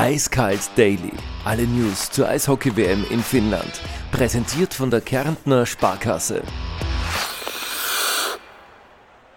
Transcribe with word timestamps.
Eiskalt 0.00 0.70
Daily. 0.76 1.12
Alle 1.44 1.66
News 1.66 2.10
zur 2.10 2.26
Eishockey-WM 2.26 3.04
in 3.10 3.20
Finnland. 3.20 3.82
Präsentiert 4.10 4.72
von 4.72 4.90
der 4.90 5.02
Kärntner 5.02 5.66
Sparkasse. 5.66 6.42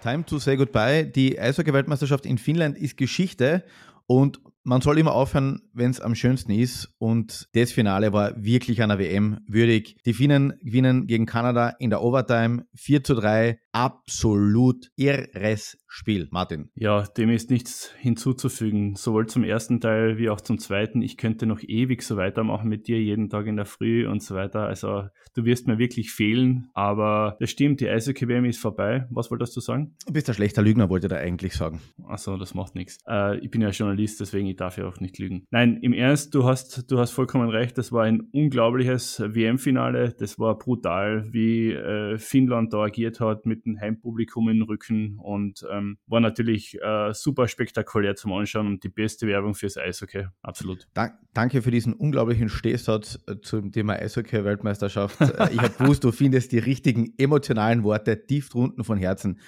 Time 0.02 0.24
to 0.24 0.40
say 0.40 0.56
goodbye. 0.56 1.04
Die 1.04 1.38
Eishockey-Weltmeisterschaft 1.38 2.26
in 2.26 2.38
Finnland 2.38 2.78
ist 2.78 2.96
Geschichte 2.96 3.66
und 4.08 4.40
man 4.64 4.80
soll 4.80 5.00
immer 5.00 5.12
aufhören, 5.12 5.62
wenn 5.74 5.92
es 5.92 6.00
am 6.00 6.16
schönsten 6.16 6.52
ist. 6.52 6.94
Und 6.98 7.48
das 7.54 7.72
Finale 7.72 8.14
war 8.14 8.34
wirklich 8.42 8.82
einer 8.82 9.00
WM 9.00 9.40
würdig. 9.48 9.98
Die 10.06 10.14
Finnen 10.14 10.54
gewinnen 10.62 11.08
gegen 11.08 11.26
Kanada 11.26 11.70
in 11.80 11.90
der 11.90 12.02
Overtime 12.02 12.66
4 12.76 13.04
zu 13.04 13.16
3. 13.16 13.60
Absolut 13.72 14.92
irres 14.96 15.78
Spiel. 15.88 16.28
Martin. 16.32 16.70
Ja, 16.76 17.04
dem 17.04 17.30
ist 17.30 17.50
nichts 17.50 17.92
hinzuzufügen. 17.98 18.96
Sowohl 18.96 19.28
zum 19.28 19.44
ersten 19.44 19.80
Teil 19.80 20.18
wie 20.18 20.30
auch 20.30 20.42
zum 20.42 20.58
zweiten. 20.58 21.02
Ich 21.02 21.18
könnte 21.18 21.46
noch 21.46 21.62
ewig 21.62 22.02
so 22.04 22.18
weitermachen 22.18 22.70
mit 22.70 22.88
dir, 22.88 23.02
jeden 23.02 23.30
Tag 23.30 23.48
in 23.48 23.56
der 23.56 23.66
Früh 23.66 24.08
und 24.08 24.22
so 24.22 24.36
weiter. 24.36 24.62
Also 24.62 25.04
du 25.36 25.46
wirst 25.46 25.68
mir 25.68 25.78
wirklich 25.78 26.12
fehlen. 26.12 26.70
Aber 26.74 27.38
das 27.40 27.50
stimmt, 27.50 27.80
die 27.80 27.90
Eishockey-WM 27.90 28.46
ist 28.46 28.60
vorbei. 28.60 29.08
Was 29.10 29.32
wolltest 29.32 29.56
du 29.56 29.60
sagen? 29.60 29.96
Du 30.06 30.14
bist 30.14 30.28
ein 30.30 30.36
schlechter 30.36 30.62
Lügner, 30.62 30.90
wollte 30.90 31.10
er 31.10 31.20
eigentlich 31.22 31.54
sagen. 31.54 31.82
Achso, 32.08 32.38
das 32.38 32.54
macht 32.54 32.76
nichts. 32.76 32.98
Äh, 33.08 33.40
ich 33.40 33.52
bin 33.52 33.62
ja 33.62 33.70
Journalist, 33.70 34.20
deswegen 34.20 34.48
ich 34.48 34.56
darf 34.56 34.78
ja 34.78 34.88
auch 34.88 35.00
nicht 35.00 35.18
lügen. 35.20 35.46
Nein, 35.52 35.63
im 35.64 35.94
Ernst, 35.94 36.34
du 36.36 36.46
hast, 36.46 36.92
du 36.92 37.00
hast 37.00 37.12
vollkommen 37.12 37.50
recht. 37.50 37.78
Das 37.78 37.92
war 37.92 38.04
ein 38.04 38.22
unglaubliches 38.32 39.20
WM-Finale. 39.20 40.14
Das 40.18 40.40
war 40.40 40.58
brutal, 40.58 41.32
wie 41.32 41.72
äh, 41.72 42.18
Finnland 42.18 42.74
da 42.74 42.84
agiert 42.84 43.20
hat 43.20 43.46
mit 43.46 43.66
dem 43.66 43.80
Heimpublikum 43.80 44.50
im 44.50 44.62
Rücken 44.64 45.20
und 45.20 45.66
ähm, 45.72 45.98
war 46.08 46.20
natürlich 46.20 46.80
äh, 46.82 47.14
super 47.14 47.48
spektakulär 47.48 48.16
zum 48.16 48.34
Anschauen 48.34 48.68
und 48.68 48.84
die 48.84 48.90
beste 48.90 49.28
Werbung 49.28 49.54
fürs 49.54 49.78
Eishockey. 49.78 50.28
Absolut. 50.42 50.88
Da, 50.94 51.12
danke 51.34 51.62
für 51.62 51.72
diesen 51.72 51.94
unglaublichen 51.94 52.50
Stehsatz 52.50 53.24
äh, 53.28 53.36
zum 53.42 53.72
Thema 53.72 53.94
Eishockey-Weltmeisterschaft. 53.94 55.20
Äh, 55.22 55.54
ich 55.54 55.62
habe 55.62 55.74
gewusst, 55.78 56.04
du 56.04 56.12
findest 56.12 56.52
die 56.52 56.60
richtigen 56.60 57.14
emotionalen 57.18 57.84
Worte 57.84 58.26
tief 58.26 58.50
drunten 58.50 58.84
von 58.84 58.98
Herzen. 58.98 59.40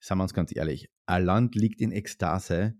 Sagen 0.00 0.18
wir 0.18 0.24
uns 0.24 0.34
ganz 0.34 0.54
ehrlich, 0.54 0.90
ein 1.06 1.24
Land 1.24 1.54
liegt 1.54 1.80
in 1.80 1.92
Ekstase 1.92 2.74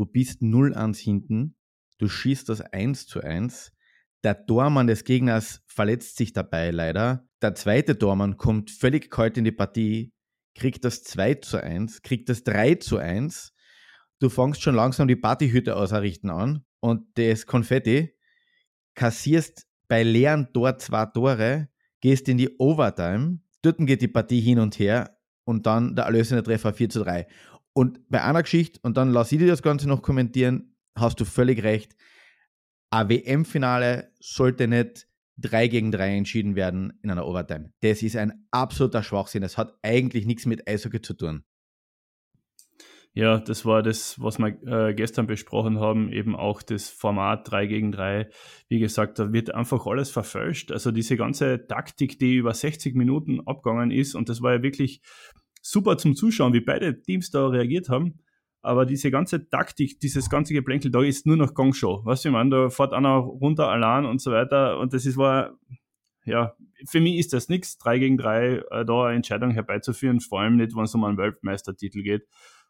du 0.00 0.06
bist 0.06 0.40
0 0.40 0.72
ans 0.74 0.98
hinten, 0.98 1.56
du 2.00 2.08
schießt 2.08 2.48
das 2.48 2.60
1 2.60 3.06
zu 3.06 3.20
1, 3.20 3.72
der 4.24 4.46
Tormann 4.46 4.86
des 4.86 5.04
Gegners 5.04 5.62
verletzt 5.66 6.16
sich 6.16 6.32
dabei 6.32 6.70
leider, 6.70 7.28
der 7.42 7.54
zweite 7.54 7.98
Tormann 7.98 8.36
kommt 8.36 8.70
völlig 8.70 9.10
kalt 9.10 9.38
in 9.38 9.44
die 9.44 9.52
Partie, 9.52 10.12
kriegt 10.54 10.84
das 10.84 11.02
2 11.04 11.34
zu 11.34 11.62
1, 11.62 12.02
kriegt 12.02 12.28
das 12.28 12.42
3 12.42 12.76
zu 12.76 12.96
1, 12.96 13.52
du 14.18 14.28
fängst 14.28 14.62
schon 14.62 14.74
langsam 14.74 15.08
die 15.08 15.16
Partyhütte 15.16 15.76
ausrichten 15.76 16.30
an 16.30 16.64
und 16.80 17.06
das 17.18 17.46
Konfetti, 17.46 18.16
kassierst 18.94 19.66
bei 19.86 20.02
leeren 20.02 20.52
Tor 20.52 20.78
zwei 20.78 21.06
Tore, 21.06 21.68
gehst 22.00 22.28
in 22.28 22.38
die 22.38 22.56
Overtime, 22.58 23.40
dort 23.62 23.78
geht 23.80 24.02
die 24.02 24.08
Partie 24.08 24.40
hin 24.40 24.58
und 24.58 24.78
her 24.78 25.18
und 25.44 25.66
dann 25.66 25.96
der 25.96 26.06
erlösende 26.06 26.42
Treffer 26.42 26.72
4 26.72 26.88
zu 26.88 27.04
3. 27.04 27.26
Und 27.72 28.08
bei 28.08 28.22
einer 28.22 28.42
Geschichte, 28.42 28.80
und 28.82 28.96
dann 28.96 29.10
lass 29.10 29.32
ich 29.32 29.38
dir 29.38 29.46
das 29.46 29.62
Ganze 29.62 29.88
noch 29.88 30.02
kommentieren, 30.02 30.69
hast 30.96 31.20
du 31.20 31.24
völlig 31.24 31.62
recht. 31.62 31.96
Ein 32.90 33.08
WM-Finale 33.08 34.12
sollte 34.18 34.68
nicht 34.68 35.06
3 35.38 35.68
gegen 35.68 35.92
3 35.92 36.16
entschieden 36.16 36.56
werden 36.56 36.98
in 37.02 37.10
einer 37.10 37.26
Overtime. 37.26 37.72
Das 37.80 38.02
ist 38.02 38.16
ein 38.16 38.46
absoluter 38.50 39.02
Schwachsinn. 39.02 39.42
Das 39.42 39.56
hat 39.56 39.78
eigentlich 39.82 40.26
nichts 40.26 40.46
mit 40.46 40.68
Eishockey 40.68 41.00
zu 41.00 41.14
tun. 41.14 41.44
Ja, 43.12 43.38
das 43.40 43.66
war 43.66 43.82
das, 43.82 44.20
was 44.20 44.38
wir 44.38 44.56
äh, 44.66 44.94
gestern 44.94 45.26
besprochen 45.26 45.80
haben, 45.80 46.12
eben 46.12 46.36
auch 46.36 46.62
das 46.62 46.88
Format 46.88 47.50
3 47.50 47.66
gegen 47.66 47.90
3. 47.90 48.30
Wie 48.68 48.78
gesagt, 48.78 49.18
da 49.18 49.32
wird 49.32 49.52
einfach 49.52 49.84
alles 49.86 50.10
verfälscht. 50.10 50.70
Also 50.70 50.92
diese 50.92 51.16
ganze 51.16 51.66
Taktik, 51.66 52.20
die 52.20 52.36
über 52.36 52.54
60 52.54 52.94
Minuten 52.94 53.40
abgegangen 53.46 53.90
ist, 53.90 54.14
und 54.14 54.28
das 54.28 54.42
war 54.42 54.54
ja 54.54 54.62
wirklich 54.62 55.00
super 55.60 55.98
zum 55.98 56.14
Zuschauen, 56.14 56.52
wie 56.52 56.60
beide 56.60 57.02
Teams 57.02 57.30
da 57.30 57.48
reagiert 57.48 57.88
haben. 57.88 58.20
Aber 58.62 58.84
diese 58.84 59.10
ganze 59.10 59.48
Taktik, 59.48 60.00
dieses 60.00 60.28
ganze 60.28 60.52
Geplänkel 60.52 60.90
da 60.90 61.02
ist 61.02 61.26
nur 61.26 61.36
noch 61.36 61.54
Gangshow. 61.54 62.04
Weißt 62.04 62.24
du, 62.24 62.28
ich 62.28 62.32
meine, 62.32 62.50
da 62.50 62.70
fährt 62.70 62.92
einer 62.92 63.16
runter 63.16 63.68
allein 63.68 64.04
und 64.04 64.20
so 64.20 64.32
weiter. 64.32 64.78
Und 64.78 64.92
das 64.92 65.06
ist 65.06 65.16
war, 65.16 65.58
ja, 66.24 66.54
für 66.86 67.00
mich 67.00 67.16
ist 67.16 67.32
das 67.32 67.48
nichts, 67.48 67.78
drei 67.78 67.98
gegen 67.98 68.18
drei 68.18 68.62
äh, 68.70 68.84
da 68.84 69.06
eine 69.06 69.16
Entscheidung 69.16 69.50
herbeizuführen, 69.50 70.20
vor 70.20 70.40
allem 70.40 70.56
nicht, 70.56 70.76
wenn 70.76 70.84
es 70.84 70.94
um 70.94 71.04
einen 71.04 71.16
Weltmeistertitel 71.16 72.02
geht. 72.02 72.26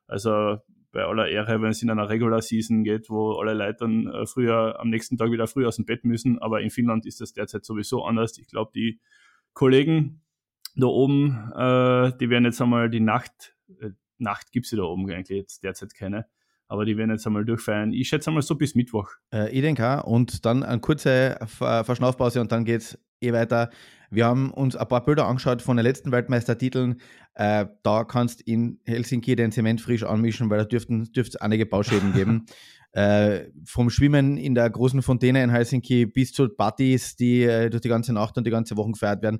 Also 0.06 0.58
bei 0.92 1.04
aller 1.04 1.28
Ehre, 1.28 1.60
wenn 1.62 1.70
es 1.70 1.82
in 1.82 1.90
einer 1.90 2.08
Regular 2.08 2.42
Season 2.42 2.82
geht, 2.82 3.10
wo 3.10 3.32
alle 3.34 3.54
Leute 3.54 3.78
dann 3.80 4.06
äh, 4.08 4.26
früher 4.26 4.78
am 4.80 4.90
nächsten 4.90 5.16
Tag 5.16 5.30
wieder 5.30 5.46
früh 5.46 5.66
aus 5.66 5.76
dem 5.76 5.84
Bett 5.86 6.04
müssen. 6.04 6.38
Aber 6.38 6.60
in 6.60 6.70
Finnland 6.70 7.06
ist 7.06 7.20
das 7.20 7.32
derzeit 7.32 7.64
sowieso 7.64 8.04
anders. 8.04 8.38
Ich 8.38 8.48
glaube, 8.48 8.72
die 8.74 9.00
Kollegen 9.52 10.22
da 10.76 10.86
oben, 10.86 11.50
äh, 11.54 12.16
die 12.18 12.30
werden 12.30 12.44
jetzt 12.44 12.60
einmal 12.60 12.90
die 12.90 13.00
Nacht, 13.00 13.56
äh, 13.80 13.90
Nacht 14.20 14.52
gibt 14.52 14.66
es 14.66 14.72
ja 14.72 14.78
da 14.78 14.84
oben 14.84 15.10
eigentlich 15.10 15.38
jetzt 15.38 15.62
derzeit 15.62 15.94
keine, 15.94 16.26
aber 16.68 16.84
die 16.84 16.96
werden 16.96 17.10
jetzt 17.10 17.26
einmal 17.26 17.44
durchfeiern. 17.44 17.92
Ich 17.92 18.08
schätze 18.08 18.30
einmal 18.30 18.42
so 18.42 18.54
bis 18.54 18.74
Mittwoch. 18.74 19.10
Äh, 19.32 19.50
ich 19.50 19.60
denke 19.60 19.86
auch. 19.86 20.04
Und 20.04 20.44
dann 20.44 20.62
eine 20.62 20.80
kurze 20.80 21.38
Verschnaufpause 21.46 22.40
und 22.40 22.52
dann 22.52 22.64
geht 22.64 22.80
es 22.80 22.98
eh 23.20 23.32
weiter. 23.32 23.70
Wir 24.10 24.26
haben 24.26 24.50
uns 24.50 24.74
ein 24.74 24.88
paar 24.88 25.04
Bilder 25.04 25.26
angeschaut 25.26 25.62
von 25.62 25.76
den 25.76 25.84
letzten 25.84 26.10
Weltmeistertiteln. 26.10 27.00
Äh, 27.34 27.66
da 27.84 28.04
kannst 28.04 28.40
du 28.40 28.52
in 28.52 28.80
Helsinki 28.84 29.36
den 29.36 29.52
Zement 29.52 29.80
frisch 29.80 30.02
anmischen, 30.02 30.50
weil 30.50 30.58
da 30.58 30.64
dürften 30.64 31.08
es 31.14 31.36
einige 31.36 31.64
Bauschäden 31.64 32.12
geben. 32.12 32.46
Äh, 32.92 33.52
vom 33.66 33.88
Schwimmen 33.88 34.36
in 34.36 34.56
der 34.56 34.68
großen 34.68 35.00
Fontäne 35.00 35.44
in 35.44 35.50
Helsinki 35.50 36.06
bis 36.06 36.32
zu 36.32 36.48
Partys, 36.48 37.14
die 37.14 37.44
äh, 37.44 37.70
durch 37.70 37.82
die 37.82 37.88
ganze 37.88 38.12
Nacht 38.12 38.36
und 38.36 38.44
die 38.44 38.50
ganze 38.50 38.76
Woche 38.76 38.90
gefeiert 38.90 39.22
werden. 39.22 39.38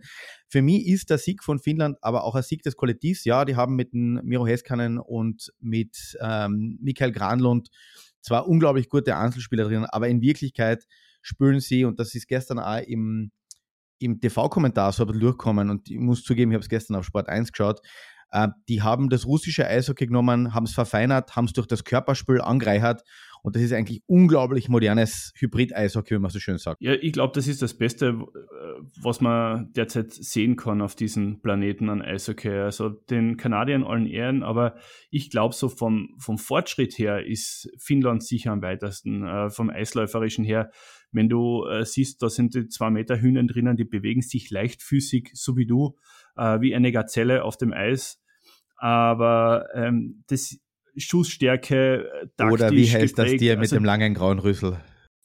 Für 0.49 0.63
mich 0.63 0.87
ist 0.87 1.11
der 1.11 1.19
Sieg 1.19 1.43
von 1.43 1.59
Finnland 1.59 1.99
aber 2.01 2.23
auch 2.23 2.37
ein 2.37 2.45
Sieg 2.45 2.63
des 2.63 2.77
Kollektivs. 2.77 3.25
Ja, 3.25 3.45
die 3.45 3.57
haben 3.57 3.75
mit 3.75 3.93
dem 3.93 4.21
Miro 4.23 4.47
Heskanen 4.47 4.99
und 4.99 5.53
mit 5.59 6.17
ähm, 6.21 6.79
Mikael 6.81 7.11
Granlund 7.11 7.71
zwar 8.21 8.47
unglaublich 8.47 8.89
gute 8.89 9.17
Einzelspieler 9.17 9.65
drin, 9.65 9.85
aber 9.85 10.09
in 10.09 10.21
Wirklichkeit 10.21 10.85
spüren 11.23 11.61
sie, 11.61 11.85
und 11.85 11.99
das 11.99 12.15
ist 12.15 12.29
gestern 12.29 12.59
auch 12.59 12.79
im, 12.79 13.33
im 13.99 14.21
TV-Kommentar 14.21 14.93
so 14.93 15.03
ein 15.03 15.07
bisschen 15.09 15.23
durchkommen, 15.23 15.71
und 15.71 15.91
ich 15.91 15.99
muss 15.99 16.23
zugeben, 16.23 16.53
ich 16.53 16.55
habe 16.55 16.63
es 16.63 16.69
gestern 16.69 16.97
auf 16.97 17.05
Sport 17.05 17.29
1 17.29 17.53
geschaut, 17.53 17.81
äh, 18.31 18.49
die 18.69 18.83
haben 18.83 19.09
das 19.09 19.27
russische 19.27 19.67
Eishockey 19.67 20.07
genommen, 20.07 20.55
haben 20.55 20.65
es 20.65 20.73
verfeinert, 20.73 21.37
haben 21.37 21.47
es 21.47 21.53
durch 21.53 21.67
das 21.67 21.85
Körperspiel 21.85 22.41
angereichert 22.41 23.03
und 23.43 23.57
das 23.57 23.63
ist 23.63 23.73
eigentlich 23.73 24.03
unglaublich 24.07 24.69
modernes 24.69 25.33
Hybrid-Eishockey, 25.37 26.15
wie 26.15 26.19
man 26.19 26.31
so 26.31 26.39
schön 26.39 26.59
sagt. 26.59 26.81
Ja, 26.81 26.93
ich 26.93 27.13
glaube, 27.13 27.33
das 27.35 27.47
ist 27.47 27.63
das 27.63 27.75
Beste, 27.75 28.09
äh, 28.09 28.83
was 29.03 29.21
man 29.21 29.73
derzeit 29.73 30.13
sehen 30.13 30.57
kann 30.57 30.83
auf 30.83 30.95
diesem 30.95 31.41
Planeten 31.41 31.89
an 31.89 32.03
Eishockey. 32.03 32.51
Also 32.51 32.89
den 32.89 33.37
Kanadiern 33.37 33.85
allen 33.85 34.07
Ehren, 34.07 34.43
aber 34.43 34.77
ich 35.11 35.31
glaube, 35.31 35.55
so 35.55 35.69
vom, 35.69 36.15
vom 36.19 36.39
Fortschritt 36.39 36.99
her 36.99 37.27
ist 37.27 37.71
Finnland 37.79 38.23
sicher 38.23 38.53
am 38.53 38.63
weitesten, 38.63 39.27
äh, 39.27 39.51
vom 39.51 39.71
Eisläuferischen 39.71 40.45
her. 40.45 40.71
Wenn 41.13 41.29
du 41.29 41.67
äh, 41.67 41.85
siehst, 41.85 42.23
da 42.23 42.29
sind 42.29 42.55
die 42.55 42.69
zwei 42.69 42.91
Meter 42.91 43.21
Hühner 43.21 43.43
drinnen, 43.45 43.77
die 43.77 43.85
bewegen 43.85 44.23
sich 44.23 44.51
leichtfüßig, 44.51 45.31
so 45.35 45.57
wie 45.57 45.67
du, 45.67 45.97
äh, 46.37 46.61
wie 46.61 46.75
eine 46.75 46.93
Gazelle 46.93 47.45
auf 47.45 47.57
dem 47.57 47.73
Eis. 47.73 48.21
Aber 48.77 49.67
ähm, 49.75 50.25
das 50.29 50.59
Schussstärke, 50.97 52.07
taktisch 52.37 52.53
Oder 52.53 52.71
wie 52.71 52.89
heißt 52.89 53.17
geprägt. 53.17 53.19
das 53.19 53.39
Tier 53.39 53.53
mit 53.55 53.65
also, 53.65 53.77
dem 53.77 53.85
langen 53.85 54.15
grauen 54.15 54.39
Rüssel? 54.39 54.79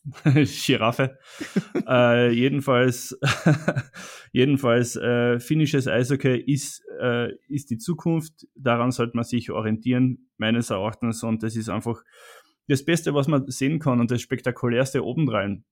Giraffe. 0.66 1.18
äh, 1.88 2.32
jedenfalls, 2.32 3.18
jedenfalls 4.32 4.96
äh, 4.96 5.40
finnisches 5.40 5.88
Eishockey 5.88 6.38
ist, 6.38 6.84
äh, 7.02 7.32
ist 7.48 7.70
die 7.70 7.78
Zukunft. 7.78 8.48
Daran 8.56 8.92
sollte 8.92 9.16
man 9.16 9.24
sich 9.24 9.52
orientieren, 9.52 10.30
meines 10.38 10.70
Erachtens. 10.70 11.24
Und 11.24 11.44
das 11.44 11.56
ist 11.56 11.70
einfach 11.70 12.04
das 12.68 12.86
Beste, 12.86 13.14
was 13.14 13.28
man 13.28 13.50
sehen 13.50 13.80
kann 13.80 14.00
und 14.00 14.12
das 14.12 14.22
Spektakulärste 14.22 15.04
obendrein. 15.04 15.66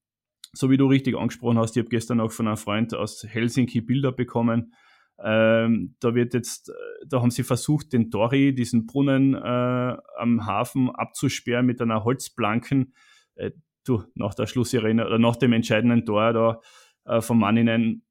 So 0.54 0.70
wie 0.70 0.78
du 0.78 0.88
richtig 0.88 1.16
angesprochen 1.16 1.58
hast, 1.58 1.76
ich 1.76 1.82
habe 1.82 1.90
gestern 1.90 2.20
auch 2.20 2.32
von 2.32 2.48
einem 2.48 2.58
Freund 2.58 2.94
aus 2.94 3.24
Helsinki 3.28 3.82
Bilder 3.82 4.12
bekommen, 4.12 4.74
ähm, 5.24 5.96
da 6.00 6.16
wird 6.16 6.34
jetzt, 6.34 6.70
äh, 6.70 6.74
da 7.08 7.22
haben 7.22 7.32
sie 7.32 7.44
versucht, 7.44 7.94
den 7.94 8.10
Tori, 8.10 8.54
diesen 8.54 8.86
Brunnen 8.86 9.36
äh, 9.36 9.98
am 10.18 10.46
Hafen 10.46 10.90
abzusperren 10.90 11.66
mit 11.66 11.82
einer 11.82 12.04
Holzplanken. 12.04 12.94
Äh, 13.36 13.52
du, 13.86 14.04
nach 14.16 14.34
der 14.34 14.48
Schlussirene 14.48 15.06
oder 15.06 15.20
nach 15.20 15.36
dem 15.36 15.54
entscheidenden 15.54 16.06
Tor 16.06 16.34
da 16.34 16.62
äh, 17.06 17.22
von 17.22 17.38
Manninen 17.38 18.04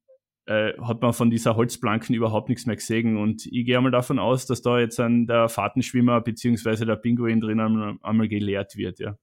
äh, 0.46 0.72
hat 0.80 1.02
man 1.02 1.12
von 1.12 1.30
dieser 1.30 1.56
Holzplanken 1.56 2.14
überhaupt 2.14 2.48
nichts 2.48 2.66
mehr 2.66 2.76
gesehen. 2.76 3.16
Und 3.16 3.46
ich 3.46 3.64
gehe 3.64 3.76
einmal 3.76 3.92
davon 3.92 4.18
aus, 4.18 4.46
dass 4.46 4.62
da 4.62 4.78
jetzt 4.78 4.98
an 5.00 5.26
der 5.26 5.48
Fahrtenschwimmer 5.48 6.20
bzw. 6.20 6.84
der 6.84 6.96
Pinguin 6.96 7.40
drin 7.40 7.60
einmal, 7.60 7.96
einmal 8.02 8.28
geleert 8.28 8.76
wird, 8.76 8.98
ja. 8.98 9.16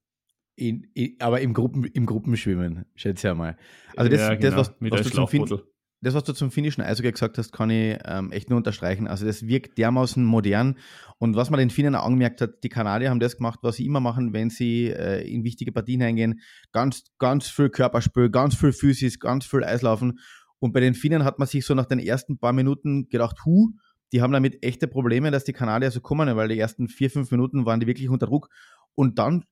In, 0.55 0.87
in, 0.93 1.15
aber 1.19 1.39
im, 1.39 1.53
Gruppen, 1.53 1.85
im 1.85 2.05
Gruppenschwimmen, 2.05 2.85
schätze 2.95 3.27
ich 3.27 3.31
einmal. 3.31 3.57
Also 3.95 4.11
das, 4.11 4.19
ja, 4.19 4.35
genau, 4.35 4.57
das 4.57 4.75
was, 4.81 4.91
was, 4.91 5.09
du 5.09 5.27
Finnen, 5.27 5.61
das, 6.01 6.13
was 6.13 6.23
du 6.23 6.33
zum 6.33 6.49
finnischen 6.49 6.83
Eishockey 6.83 7.11
gesagt 7.11 7.37
hast, 7.37 7.51
kann 7.51 7.69
ich 7.69 7.97
ähm, 8.05 8.31
echt 8.31 8.49
nur 8.49 8.57
unterstreichen. 8.57 9.07
Also 9.07 9.25
das 9.25 9.47
wirkt 9.47 9.77
dermaßen 9.77 10.23
modern. 10.23 10.77
Und 11.17 11.35
was 11.35 11.49
man 11.49 11.59
den 11.59 11.69
Finnen 11.69 11.95
auch 11.95 12.05
angemerkt 12.05 12.39
hat, 12.41 12.63
die 12.63 12.69
Kanadier 12.69 13.09
haben 13.09 13.19
das 13.19 13.37
gemacht, 13.37 13.59
was 13.63 13.75
sie 13.75 13.85
immer 13.85 13.99
machen, 13.99 14.31
wenn 14.31 14.49
sie 14.49 14.87
äh, 14.87 15.29
in 15.29 15.43
wichtige 15.43 15.71
Partien 15.71 16.01
eingehen. 16.01 16.39
Ganz, 16.71 17.03
ganz 17.17 17.49
viel 17.49 17.69
Körperspiel, 17.69 18.29
ganz 18.29 18.55
viel 18.55 18.71
Physis, 18.71 19.19
ganz 19.19 19.45
viel 19.45 19.63
Eislaufen. 19.63 20.19
Und 20.59 20.71
bei 20.71 20.79
den 20.79 20.93
Finnen 20.93 21.25
hat 21.25 21.37
man 21.37 21.47
sich 21.47 21.65
so 21.65 21.73
nach 21.73 21.85
den 21.85 21.99
ersten 21.99 22.37
paar 22.37 22.53
Minuten 22.53 23.09
gedacht, 23.09 23.45
hu, 23.45 23.71
die 24.11 24.21
haben 24.21 24.33
damit 24.33 24.63
echte 24.63 24.87
Probleme, 24.87 25.31
dass 25.31 25.43
die 25.43 25.53
Kanadier 25.53 25.91
so 25.91 25.99
kommen, 25.99 26.33
weil 26.35 26.47
die 26.47 26.59
ersten 26.59 26.87
vier, 26.87 27.09
fünf 27.09 27.29
Minuten 27.31 27.65
waren 27.65 27.79
die 27.79 27.87
wirklich 27.87 28.09
unter 28.09 28.27
Druck. 28.27 28.49
Und 28.95 29.19
dann 29.19 29.43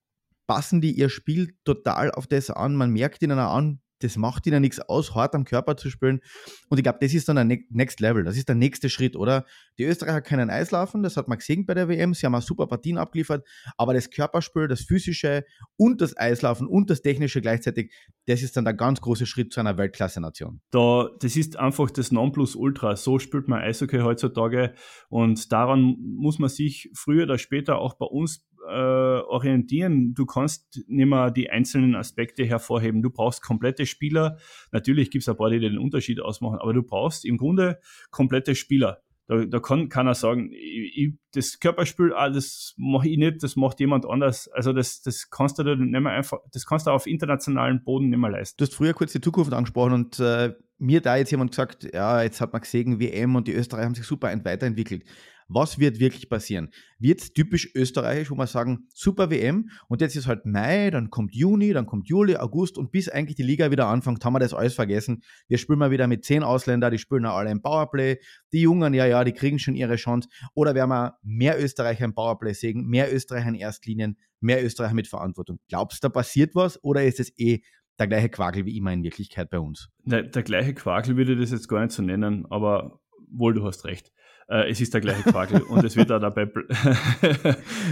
passen 0.47 0.79
die 0.79 0.93
ihr 0.93 1.09
Spiel 1.09 1.53
total 1.65 2.11
auf 2.11 2.25
das 2.25 2.49
an. 2.49 2.75
Man 2.75 2.91
merkt 2.91 3.21
ihnen 3.21 3.37
auch 3.37 3.53
an, 3.53 3.81
das 3.99 4.17
macht 4.17 4.45
ihnen 4.47 4.61
nichts 4.61 4.79
aus, 4.79 5.15
hart 5.15 5.35
am 5.35 5.43
Körper 5.43 5.77
zu 5.77 5.89
spielen. 5.89 6.21
Und 6.69 6.77
ich 6.77 6.83
glaube, 6.83 6.99
das 7.01 7.13
ist 7.13 7.27
dann 7.29 7.37
ein 7.37 7.65
Next 7.69 7.99
Level. 7.99 8.23
Das 8.23 8.37
ist 8.37 8.47
der 8.47 8.55
nächste 8.55 8.89
Schritt, 8.89 9.15
oder? 9.15 9.45
Die 9.77 9.83
Österreicher 9.83 10.21
können 10.21 10.49
Eislaufen, 10.49 11.03
das 11.03 11.17
hat 11.17 11.27
man 11.27 11.37
gesehen 11.37 11.65
bei 11.65 11.73
der 11.73 11.87
WM. 11.87 12.13
Sie 12.13 12.25
haben 12.25 12.35
auch 12.35 12.41
super 12.41 12.67
Partien 12.67 12.97
abgeliefert. 12.97 13.47
Aber 13.77 13.93
das 13.93 14.09
Körperspiel, 14.09 14.67
das 14.67 14.81
physische 14.81 15.45
und 15.77 16.01
das 16.01 16.17
Eislaufen 16.17 16.67
und 16.67 16.89
das 16.89 17.01
technische 17.01 17.41
gleichzeitig, 17.41 17.93
das 18.25 18.41
ist 18.41 18.57
dann 18.57 18.65
der 18.65 18.73
ganz 18.73 19.01
große 19.01 19.25
Schritt 19.25 19.53
zu 19.53 19.59
einer 19.59 19.77
Weltklasse-Nation. 19.77 20.61
Da, 20.71 21.09
das 21.19 21.35
ist 21.35 21.57
einfach 21.57 21.91
das 21.91 22.11
Nonplusultra. 22.11 22.95
So 22.95 23.19
spielt 23.19 23.47
man 23.47 23.61
Eishockey 23.61 23.99
heutzutage. 23.99 24.73
Und 25.09 25.51
daran 25.51 25.95
muss 25.99 26.39
man 26.39 26.49
sich 26.49 26.89
früher 26.93 27.23
oder 27.23 27.37
später 27.37 27.79
auch 27.79 27.95
bei 27.95 28.05
uns 28.05 28.46
orientieren. 28.69 30.13
Du 30.13 30.25
kannst 30.25 30.83
nicht 30.87 31.07
mehr 31.07 31.31
die 31.31 31.49
einzelnen 31.49 31.95
Aspekte 31.95 32.45
hervorheben. 32.45 33.01
Du 33.01 33.09
brauchst 33.09 33.41
komplette 33.41 33.85
Spieler. 33.85 34.37
Natürlich 34.71 35.11
gibt 35.11 35.23
es 35.23 35.29
ein 35.29 35.37
paar, 35.37 35.49
die 35.49 35.59
den 35.59 35.77
Unterschied 35.77 36.19
ausmachen, 36.19 36.59
aber 36.59 36.73
du 36.73 36.83
brauchst 36.83 37.25
im 37.25 37.37
Grunde 37.37 37.79
komplette 38.11 38.55
Spieler. 38.55 39.01
Da, 39.27 39.43
da 39.43 39.59
kann 39.59 39.89
keiner 39.89 40.15
sagen, 40.15 40.51
ich, 40.53 40.97
ich, 40.97 41.13
das 41.33 41.59
Körperspiel, 41.59 42.13
ah, 42.13 42.29
das 42.29 42.73
mache 42.77 43.09
ich 43.09 43.17
nicht, 43.17 43.43
das 43.43 43.57
macht 43.57 43.79
jemand 43.81 44.05
anders. 44.05 44.47
Also 44.47 44.71
das, 44.71 45.01
das 45.01 45.29
kannst 45.29 45.59
du 45.59 45.63
nicht 45.63 46.01
mehr 46.01 46.13
einfach, 46.13 46.39
das 46.53 46.65
kannst 46.65 46.87
du 46.87 46.91
auf 46.91 47.07
internationalen 47.07 47.83
Boden 47.83 48.09
nicht 48.09 48.19
mehr 48.19 48.31
leisten. 48.31 48.55
Du 48.57 48.65
hast 48.65 48.73
früher 48.73 48.93
kurz 48.93 49.11
die 49.11 49.21
Zukunft 49.21 49.51
angesprochen 49.51 49.93
und 49.93 50.19
äh, 50.19 50.53
mir 50.77 51.01
da 51.01 51.15
jetzt 51.15 51.31
jemand 51.31 51.51
gesagt, 51.51 51.87
ja, 51.93 52.21
jetzt 52.21 52.41
hat 52.41 52.53
man 52.53 52.61
gesehen, 52.61 52.99
WM 52.99 53.35
und 53.35 53.47
die 53.47 53.53
Österreicher 53.53 53.85
haben 53.85 53.95
sich 53.95 54.05
super 54.05 54.33
weiterentwickelt. 54.43 55.03
Was 55.49 55.79
wird 55.79 55.99
wirklich 55.99 56.29
passieren? 56.29 56.71
Wird 56.99 57.21
es 57.21 57.33
typisch 57.33 57.73
österreichisch, 57.73 58.29
wo 58.29 58.35
wir 58.35 58.47
sagen, 58.47 58.87
super 58.93 59.29
WM 59.29 59.69
und 59.87 60.01
jetzt 60.01 60.17
ist 60.17 60.27
halt 60.27 60.45
Mai, 60.45 60.89
dann 60.91 61.09
kommt 61.09 61.33
Juni, 61.33 61.71
dann 61.71 61.85
kommt 61.85 62.09
Juli, 62.09 62.35
August 62.35 62.77
und 62.77 62.91
bis 62.91 63.07
eigentlich 63.07 63.37
die 63.37 63.43
Liga 63.43 63.71
wieder 63.71 63.87
anfängt, 63.87 64.23
haben 64.25 64.33
wir 64.33 64.39
das 64.39 64.53
alles 64.53 64.73
vergessen. 64.73 65.23
Wir 65.47 65.57
spielen 65.57 65.79
mal 65.79 65.89
wieder 65.89 66.07
mit 66.07 66.25
zehn 66.25 66.43
Ausländern, 66.43 66.91
die 66.91 66.97
spielen 66.97 67.25
alle 67.25 67.49
im 67.49 67.61
Powerplay. 67.61 68.17
Die 68.51 68.61
Jungen, 68.61 68.93
ja, 68.93 69.05
ja, 69.05 69.23
die 69.23 69.31
kriegen 69.31 69.57
schon 69.57 69.75
ihre 69.75 69.95
Chance. 69.95 70.27
Oder 70.53 70.75
werden 70.75 70.89
wir 70.89 71.17
mehr 71.23 71.63
Österreicher 71.63 72.03
im 72.03 72.13
Powerplay 72.13 72.53
sehen, 72.53 72.85
mehr 72.85 73.13
Österreicher 73.13 73.47
in 73.47 73.55
Erstlinien, 73.55 74.17
mehr 74.41 74.63
Österreicher 74.63 74.95
mit 74.95 75.07
Verantwortung. 75.07 75.59
Glaubst 75.69 76.03
du, 76.03 76.07
da 76.07 76.09
passiert 76.09 76.55
was 76.55 76.83
oder 76.83 77.05
ist 77.05 77.21
es 77.21 77.31
eh 77.37 77.61
der 77.99 78.07
gleiche 78.07 78.29
Quakel 78.29 78.65
wie 78.65 78.77
immer 78.77 78.93
in 78.93 79.03
Wirklichkeit 79.03 79.49
bei 79.49 79.59
uns? 79.59 79.89
Der, 80.03 80.23
der 80.23 80.43
gleiche 80.43 80.73
Quakel 80.73 81.17
würde 81.17 81.35
das 81.35 81.51
jetzt 81.51 81.67
gar 81.67 81.81
nicht 81.81 81.91
so 81.91 82.01
nennen, 82.01 82.45
aber 82.49 82.99
wohl, 83.29 83.53
du 83.53 83.65
hast 83.65 83.85
recht. 83.85 84.11
Äh, 84.49 84.69
es 84.69 84.79
ist 84.79 84.93
der 84.93 85.01
gleiche 85.01 85.23
Quakel 85.23 85.61
und 85.61 85.83
es 85.83 85.97
wird 85.97 86.09
da 86.09 86.19
dabei. 86.19 86.47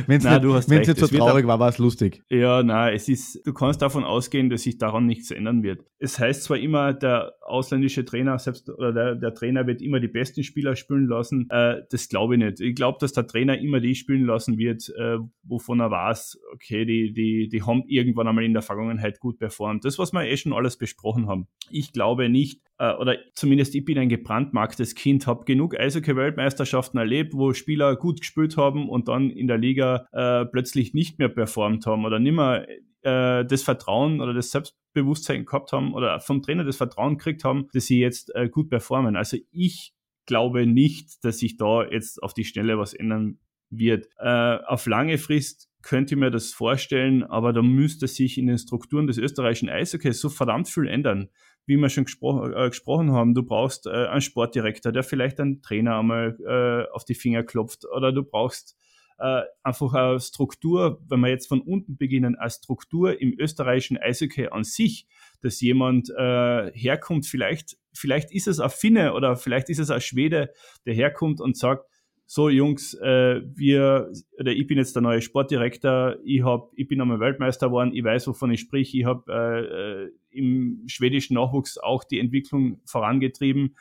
wenn 0.07 0.25
es 0.25 0.67
nicht 0.67 0.97
so 0.97 1.07
traurig 1.07 1.45
war, 1.47 1.59
war 1.59 1.69
es 1.69 1.77
lustig. 1.77 2.23
Ja, 2.29 2.63
nein, 2.63 2.93
es 2.93 3.09
ist, 3.09 3.45
du 3.45 3.53
kannst 3.53 3.81
davon 3.81 4.05
ausgehen, 4.05 4.49
dass 4.49 4.63
sich 4.63 4.77
daran 4.77 5.05
nichts 5.05 5.31
ändern 5.31 5.63
wird. 5.63 5.83
Es 5.99 6.17
heißt 6.17 6.43
zwar 6.43 6.57
immer, 6.57 6.93
der 6.93 7.33
ausländische 7.41 8.05
Trainer 8.05 8.39
selbst 8.39 8.69
oder 8.69 8.93
der, 8.93 9.15
der 9.15 9.33
Trainer 9.33 9.67
wird 9.67 9.81
immer 9.81 9.99
die 9.99 10.07
besten 10.07 10.43
Spieler 10.43 10.77
spielen 10.77 11.07
lassen. 11.07 11.47
Äh, 11.49 11.81
das 11.89 12.07
glaube 12.07 12.35
ich 12.35 12.39
nicht. 12.39 12.61
Ich 12.61 12.75
glaube, 12.75 12.99
dass 13.01 13.11
der 13.11 13.27
Trainer 13.27 13.59
immer 13.59 13.81
die 13.81 13.95
spielen 13.95 14.25
lassen 14.25 14.57
wird, 14.57 14.89
äh, 14.97 15.17
wovon 15.43 15.81
er 15.81 15.91
weiß, 15.91 16.39
okay, 16.53 16.85
die, 16.85 17.11
die, 17.11 17.49
die 17.49 17.63
haben 17.63 17.83
irgendwann 17.87 18.29
einmal 18.29 18.45
in 18.45 18.53
der 18.53 18.61
Vergangenheit 18.61 19.19
gut 19.19 19.39
performt. 19.39 19.83
Das, 19.83 19.99
was 19.99 20.13
wir 20.13 20.23
eh 20.23 20.37
schon 20.37 20.53
alles 20.53 20.77
besprochen 20.77 21.27
haben. 21.27 21.47
Ich 21.69 21.91
glaube 21.91 22.29
nicht, 22.29 22.61
äh, 22.77 22.93
oder 22.93 23.17
zumindest 23.33 23.75
ich 23.75 23.85
bin 23.85 23.97
ein 23.97 24.09
gebrandmarktes 24.09 24.95
Kind, 24.95 25.27
habe 25.27 25.45
genug 25.45 25.77
Eishockey-Weltmeister 25.79 26.44
Meisterschaften 26.45 26.99
erlebt, 26.99 27.33
wo 27.33 27.53
Spieler 27.53 27.95
gut 27.95 28.19
gespielt 28.19 28.55
haben 28.55 28.87
und 28.87 29.07
dann 29.07 29.31
in 29.31 29.47
der 29.47 29.57
Liga 29.57 30.07
äh, 30.11 30.45
plötzlich 30.45 30.93
nicht 30.93 31.17
mehr 31.17 31.29
performt 31.29 31.87
haben 31.87 32.05
oder 32.05 32.19
nicht 32.19 32.35
mehr 32.35 32.67
äh, 33.01 33.43
das 33.45 33.63
Vertrauen 33.63 34.21
oder 34.21 34.33
das 34.33 34.51
Selbstbewusstsein 34.51 35.45
gehabt 35.45 35.71
haben 35.71 35.95
oder 35.95 36.19
vom 36.19 36.43
Trainer 36.43 36.63
das 36.63 36.77
Vertrauen 36.77 37.17
gekriegt 37.17 37.43
haben, 37.43 37.67
dass 37.73 37.87
sie 37.87 37.99
jetzt 37.99 38.33
äh, 38.35 38.47
gut 38.47 38.69
performen. 38.69 39.15
Also 39.15 39.37
ich 39.51 39.93
glaube 40.27 40.67
nicht, 40.67 41.23
dass 41.23 41.39
sich 41.39 41.57
da 41.57 41.83
jetzt 41.83 42.21
auf 42.21 42.35
die 42.35 42.45
Schnelle 42.45 42.77
was 42.77 42.93
ändern 42.93 43.39
wird. 43.71 44.07
Äh, 44.19 44.59
auf 44.67 44.85
lange 44.85 45.17
Frist 45.17 45.67
könnte 45.85 46.15
ich 46.15 46.19
mir 46.19 46.31
das 46.31 46.51
vorstellen, 46.51 47.23
aber 47.23 47.53
da 47.53 47.61
müsste 47.61 48.07
sich 48.07 48.37
in 48.37 48.47
den 48.47 48.57
Strukturen 48.57 49.07
des 49.07 49.17
österreichischen 49.17 49.69
Eishockeys 49.69 50.19
so 50.19 50.29
verdammt 50.29 50.67
viel 50.67 50.87
ändern 50.87 51.29
wie 51.65 51.77
wir 51.77 51.89
schon 51.89 52.05
gespro 52.05 52.47
äh, 52.47 52.69
gesprochen 52.69 53.11
haben, 53.11 53.33
du 53.33 53.43
brauchst 53.43 53.87
äh, 53.87 54.07
einen 54.07 54.21
Sportdirektor, 54.21 54.91
der 54.91 55.03
vielleicht 55.03 55.39
einen 55.39 55.61
Trainer 55.61 55.99
einmal 55.99 56.37
äh, 56.45 56.91
auf 56.93 57.05
die 57.05 57.15
Finger 57.15 57.43
klopft 57.43 57.85
oder 57.85 58.11
du 58.11 58.23
brauchst 58.23 58.77
äh, 59.17 59.41
einfach 59.63 59.93
eine 59.93 60.19
Struktur, 60.19 61.01
wenn 61.07 61.21
wir 61.21 61.29
jetzt 61.29 61.47
von 61.47 61.61
unten 61.61 61.97
beginnen, 61.97 62.35
eine 62.35 62.49
Struktur 62.49 63.19
im 63.19 63.33
österreichischen 63.39 63.97
Eishockey 63.97 64.49
an 64.49 64.63
sich, 64.63 65.07
dass 65.41 65.61
jemand 65.61 66.09
äh, 66.09 66.71
herkommt, 66.73 67.25
vielleicht, 67.25 67.77
vielleicht 67.93 68.31
ist 68.31 68.47
es 68.47 68.59
ein 68.59 68.69
Finne 68.69 69.13
oder 69.13 69.35
vielleicht 69.35 69.69
ist 69.69 69.79
es 69.79 69.89
ein 69.89 70.01
Schwede, 70.01 70.51
der 70.85 70.93
herkommt 70.93 71.39
und 71.39 71.57
sagt, 71.57 71.89
so 72.27 72.49
Jungs, 72.49 72.95
äh, 72.95 73.41
wir, 73.53 74.11
oder 74.39 74.51
ich 74.51 74.65
bin 74.67 74.77
jetzt 74.77 74.95
der 74.95 75.03
neue 75.03 75.21
Sportdirektor, 75.21 76.17
ich 76.23 76.43
hab, 76.43 76.71
ich 76.75 76.87
bin 76.87 76.99
einmal 76.99 77.19
Weltmeister 77.19 77.67
geworden, 77.67 77.91
ich 77.93 78.03
weiß, 78.03 78.27
wovon 78.27 78.51
ich 78.51 78.61
sprich, 78.61 78.95
ich 78.95 79.05
habe 79.05 79.31
äh, 79.31 80.05
äh, 80.05 80.11
im 80.31 80.83
schwedischen 80.87 81.35
Nachwuchs 81.35 81.77
auch 81.77 82.03
die 82.03 82.19
Entwicklung 82.19 82.81
vorangetrieben. 82.85 83.75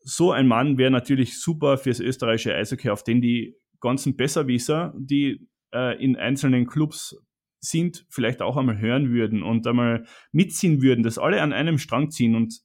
So 0.00 0.32
ein 0.32 0.46
Mann 0.46 0.78
wäre 0.78 0.90
natürlich 0.90 1.40
super 1.40 1.78
fürs 1.78 2.00
österreichische 2.00 2.54
Eishockey, 2.54 2.90
auf 2.90 3.02
den 3.02 3.20
die 3.20 3.56
ganzen 3.80 4.16
Besserwisser, 4.16 4.94
die 4.96 5.48
äh, 5.72 6.02
in 6.02 6.16
einzelnen 6.16 6.66
Clubs 6.66 7.16
sind, 7.60 8.06
vielleicht 8.08 8.42
auch 8.42 8.56
einmal 8.56 8.78
hören 8.78 9.10
würden 9.10 9.42
und 9.42 9.66
einmal 9.66 10.06
mitziehen 10.32 10.82
würden, 10.82 11.02
dass 11.02 11.18
alle 11.18 11.42
an 11.42 11.52
einem 11.52 11.78
Strang 11.78 12.10
ziehen. 12.10 12.36
Und 12.36 12.60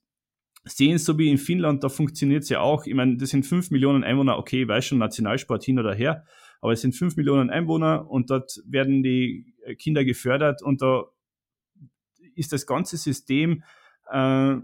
sehen, 0.66 0.98
so 0.98 1.18
wie 1.18 1.30
in 1.30 1.38
Finnland, 1.38 1.84
da 1.84 1.90
funktioniert 1.90 2.44
es 2.44 2.50
ja 2.50 2.62
auch. 2.62 2.86
Ich 2.86 2.94
meine, 2.94 3.18
das 3.18 3.30
sind 3.30 3.46
fünf 3.46 3.72
Millionen 3.72 4.04
Einwohner, 4.04 4.38
okay, 4.38 4.64
ich 4.64 4.68
weiß 4.68 4.86
schon, 4.86 4.98
Nationalsport 4.98 5.64
hin 5.64 5.80
oder 5.80 5.94
her, 5.94 6.26
aber 6.62 6.72
es 6.72 6.82
sind 6.82 6.96
fünf 6.96 7.18
Millionen 7.18 7.50
Einwohner 7.50 8.10
und 8.10 8.30
dort 8.30 8.62
werden 8.66 9.04
die 9.04 9.54
Kinder 9.78 10.06
gefördert 10.06 10.62
und 10.62 10.82
da 10.82 11.04
ist 12.36 12.54
das 12.54 12.66
ganze 12.66 12.98
System, 12.98 13.64
äh, 14.10 14.56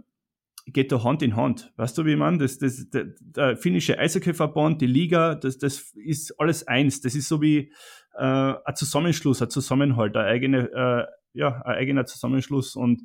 geht 0.68 0.91
da 0.91 1.03
Hand 1.03 1.22
in 1.22 1.36
Hand. 1.36 1.74
Weißt 1.77 1.98
du, 1.98 2.06
wie 2.06 2.15
man 2.15 2.39
das, 2.39 2.58
das, 2.58 2.89
der, 2.89 3.08
der 3.20 3.58
finnische 3.58 3.98
Eishockeyverband, 3.98 4.82
die 4.82 4.88
Liga, 4.88 5.36
das, 5.36 5.58
das 5.58 5.94
ist 5.96 6.39
alles 6.39 6.68
eins. 6.68 7.01
Das 7.01 7.15
ist 7.15 7.27
so 7.27 7.41
wie 7.41 7.72
äh, 8.15 8.24
ein 8.24 8.75
Zusammenschluss, 8.75 9.41
ein 9.41 9.50
Zusammenhalt, 9.50 10.15
ein, 10.15 10.25
eigene, 10.25 10.72
äh, 10.72 11.06
ja, 11.34 11.62
ein 11.63 11.75
eigener 11.75 12.06
Zusammenschluss 12.06 12.75
und 12.75 13.01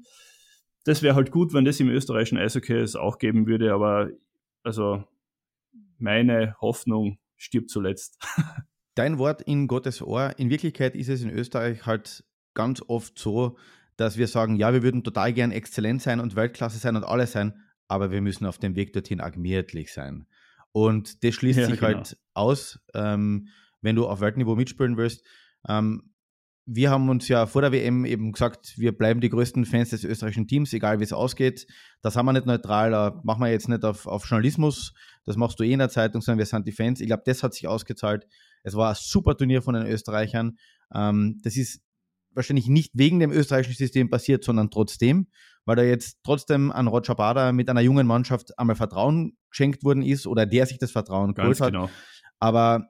das 0.85 1.03
wäre 1.03 1.15
halt 1.15 1.31
gut, 1.31 1.53
wenn 1.53 1.65
das 1.65 1.81
im 1.81 1.89
österreichischen 1.89 2.39
Eishockey 2.39 2.75
es 2.75 2.97
auch 2.97 3.19
geben 3.19 3.47
würde, 3.47 3.73
aber 3.73 4.11
also 4.63 5.05
meine 5.99 6.57
Hoffnung 6.61 7.19
stirbt 7.37 7.71
zuletzt. 7.71 8.19
Dein 8.95 9.19
Wort 9.19 9.43
in 9.43 9.67
Gottes 9.67 10.03
Ohr. 10.03 10.35
In 10.37 10.51
Wirklichkeit 10.51 10.95
ist 10.95 11.09
es 11.09 11.23
in 11.23 11.31
Österreich 11.31 11.85
halt 11.85 12.25
ganz 12.55 12.83
oft 12.87 13.19
so, 13.19 13.57
dass 13.97 14.17
wir 14.17 14.29
sagen, 14.29 14.57
ja, 14.57 14.73
wir 14.73 14.83
würden 14.83 15.03
total 15.03 15.33
gern 15.33 15.51
exzellent 15.51 16.03
sein 16.03 16.21
und 16.21 16.37
Weltklasse 16.37 16.79
sein 16.79 16.97
und 16.97 17.05
alles 17.05 17.33
sein, 17.33 17.55
aber 17.89 18.11
wir 18.11 18.21
müssen 18.21 18.47
auf 18.47 18.59
dem 18.59 18.77
Weg 18.77 18.93
dorthin 18.93 19.21
agmiertlich 19.21 19.93
sein. 19.93 20.27
Und 20.73 21.25
das 21.25 21.35
schließt 21.35 21.59
ja, 21.61 21.67
sich 21.67 21.81
genau. 21.81 21.95
halt 21.95 22.17
aus, 22.35 22.81
ähm, 22.95 23.49
wenn 23.81 23.97
du 23.97 24.07
auf 24.07 24.21
Weltniveau 24.21 24.57
mitspielen 24.57 24.97
willst. 24.97 25.25
Ähm, 25.69 26.14
wir 26.67 26.91
haben 26.91 27.09
uns 27.11 27.29
ja 27.29 27.47
vor 27.47 27.61
der 27.61 27.73
WM 27.73 28.05
eben 28.05 28.33
gesagt, 28.33 28.79
wir 28.79 28.97
bleiben 28.97 29.21
die 29.21 29.29
größten 29.29 29.67
Fans 29.67 29.91
des 29.91 30.05
österreichischen 30.05 30.49
Teams, 30.49 30.73
egal 30.73 30.99
wie 30.99 31.05
es 31.05 31.13
ausgeht. 31.13 31.67
Das 32.01 32.17
haben 32.17 32.27
wir 32.27 32.33
nicht 32.33 32.47
neutral, 32.47 32.91
da 32.91 33.21
machen 33.23 33.43
wir 33.43 33.51
jetzt 33.51 33.69
nicht 33.69 33.85
auf, 33.85 34.07
auf 34.07 34.25
Journalismus, 34.27 34.95
das 35.25 35.37
machst 35.37 35.61
du 35.61 35.65
eh 35.65 35.73
in 35.73 35.79
der 35.79 35.91
Zeitung, 35.91 36.23
sondern 36.23 36.39
wir 36.39 36.47
sind 36.47 36.67
die 36.67 36.73
Fans. 36.73 37.01
Ich 37.01 37.07
glaube, 37.07 37.23
das 37.27 37.43
hat 37.43 37.53
sich 37.53 37.69
ausgezahlt. 37.69 38.27
Es 38.63 38.75
war 38.75 38.91
ein 38.91 38.97
super 38.99 39.37
Turnier 39.37 39.61
von 39.61 39.75
den 39.75 39.87
Österreichern. 39.87 40.57
Ähm, 40.95 41.39
das 41.43 41.57
ist 41.57 41.83
wahrscheinlich 42.31 42.67
nicht 42.69 42.93
wegen 42.95 43.21
dem 43.21 43.31
österreichischen 43.31 43.77
System 43.77 44.09
passiert, 44.09 44.43
sondern 44.43 44.71
trotzdem, 44.71 45.29
weil 45.67 45.77
da 45.77 45.83
jetzt 45.83 46.19
trotzdem 46.25 46.73
an 46.73 46.89
Roger 46.89 47.15
Bader 47.15 47.53
mit 47.53 47.69
einer 47.69 47.83
jungen 47.83 48.07
Mannschaft 48.07 48.59
einmal 48.59 48.77
Vertrauen 48.77 49.37
geschenkt 49.51 49.85
worden 49.85 50.03
ist 50.03 50.27
oder 50.27 50.47
der 50.47 50.67
sich 50.67 50.79
das 50.79 50.91
Vertrauen 50.91 51.35
geholt 51.35 51.61
hat. 51.61 51.73
Genau. 51.73 51.91
Aber 52.41 52.89